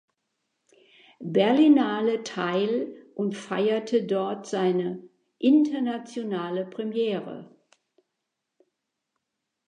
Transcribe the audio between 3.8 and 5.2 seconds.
dort seine